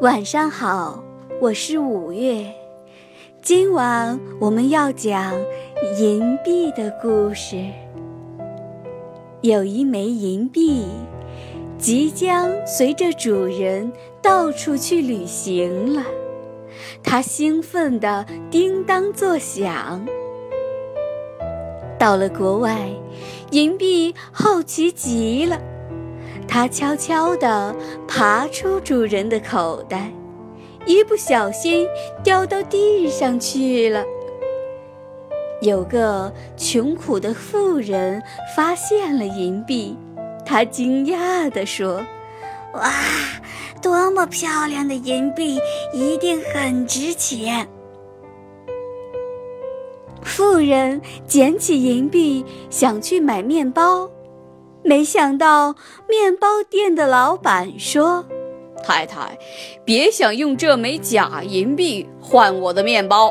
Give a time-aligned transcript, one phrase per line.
[0.00, 1.02] 晚上好，
[1.40, 2.46] 我是五月。
[3.42, 5.34] 今晚我们要讲
[5.98, 7.56] 银币的故事。
[9.40, 10.86] 有一枚银币，
[11.78, 13.92] 即将随着主人
[14.22, 16.04] 到处去旅行了。
[17.02, 20.06] 它兴奋地叮当作响。
[21.98, 22.88] 到了国外，
[23.50, 25.60] 银币好奇极了。
[26.48, 27.76] 它悄悄地
[28.08, 30.10] 爬出主人的口袋，
[30.86, 31.86] 一不小心
[32.24, 34.02] 掉到地上去了。
[35.60, 38.22] 有个穷苦的妇人
[38.56, 39.96] 发现了银币，
[40.44, 42.02] 她惊讶地说
[42.74, 42.90] ：“哇，
[43.82, 45.60] 多么漂亮的银币，
[45.92, 47.68] 一定很值钱！”
[50.22, 54.08] 妇人捡起银币，想去买面包。
[54.88, 55.74] 没想到，
[56.08, 58.24] 面包店的老板说
[58.82, 59.38] ：“太太，
[59.84, 63.30] 别想用这枚假银币换我的面包。”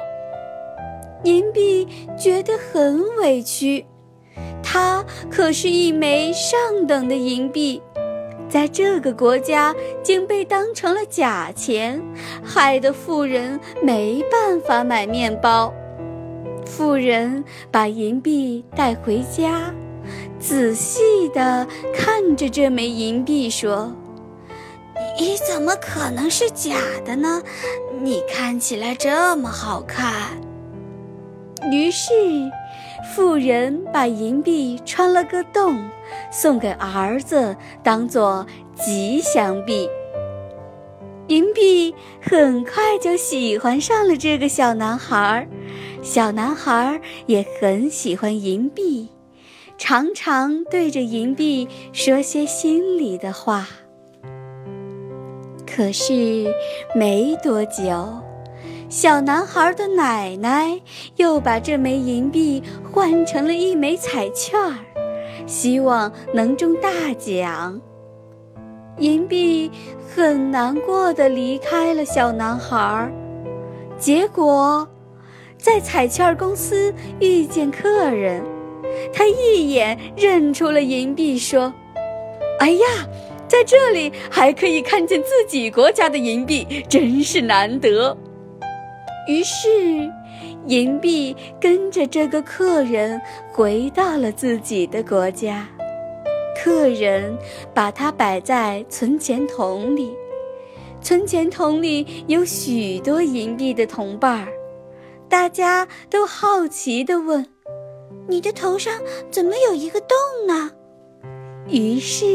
[1.26, 3.84] 银币觉得很委屈，
[4.62, 7.82] 它可是一枚上等的银币，
[8.48, 12.00] 在这个国家竟被当成了假钱，
[12.44, 15.74] 害得富人没办法买面包。
[16.68, 19.74] 富人把银币带回家。
[20.40, 23.92] 仔细地看着这枚银币，说
[25.20, 27.42] ：“你怎么可能是假的呢？
[28.02, 30.14] 你看起来这么好看。”
[31.72, 32.14] 于是，
[33.14, 35.90] 妇人把银币穿了个洞，
[36.32, 39.90] 送给儿子当做吉祥币。
[41.28, 45.46] 银币很快就喜欢上了这个小男孩，
[46.02, 49.10] 小男孩也很喜欢银币。
[49.78, 53.68] 常常对着银币说些心里的话。
[55.66, 56.52] 可是
[56.96, 58.20] 没多久，
[58.90, 60.82] 小男孩的奶奶
[61.18, 64.76] 又把这枚银币换成了一枚彩券儿，
[65.46, 67.80] 希望能中大奖。
[68.98, 69.70] 银币
[70.10, 73.12] 很难过的离开了小男孩，
[74.00, 74.88] 结果
[75.56, 78.57] 在彩券公司遇见客人。
[79.14, 81.74] 他一眼认出了银币，说
[82.60, 82.86] ：“哎呀，
[83.48, 88.16] 在这里还可以看见自己国家的银币，真是难得。”
[89.28, 90.12] 于是，
[90.68, 93.20] 银币跟着这个客人
[93.52, 95.68] 回到了自己的国家。
[96.56, 97.38] 客人
[97.74, 100.12] 把它摆在存钱筒里，
[101.02, 104.48] 存钱筒里有许多银币的铜伴儿，
[105.30, 107.46] 大家都好奇地问。
[108.28, 108.94] 你的头上
[109.32, 110.10] 怎么有一个洞
[110.48, 110.72] 呢？
[111.70, 112.26] 于是，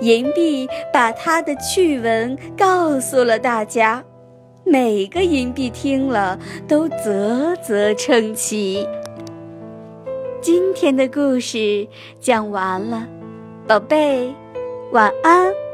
[0.00, 4.04] 银币把它的趣闻告诉了大家。
[4.64, 8.86] 每个银币听了都啧啧称奇。
[10.40, 11.86] 今天的故事
[12.20, 13.06] 讲完了，
[13.68, 14.34] 宝贝，
[14.92, 15.65] 晚安。